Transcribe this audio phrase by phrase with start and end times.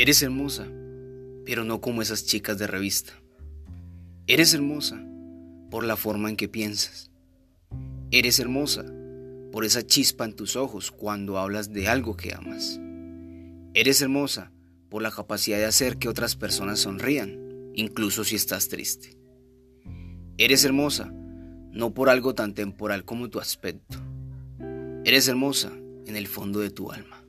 [0.00, 0.64] Eres hermosa,
[1.44, 3.14] pero no como esas chicas de revista.
[4.28, 5.04] Eres hermosa
[5.72, 7.10] por la forma en que piensas.
[8.12, 8.84] Eres hermosa
[9.50, 12.78] por esa chispa en tus ojos cuando hablas de algo que amas.
[13.74, 14.52] Eres hermosa
[14.88, 19.18] por la capacidad de hacer que otras personas sonrían, incluso si estás triste.
[20.36, 21.12] Eres hermosa
[21.72, 23.98] no por algo tan temporal como tu aspecto.
[25.04, 25.72] Eres hermosa
[26.06, 27.27] en el fondo de tu alma.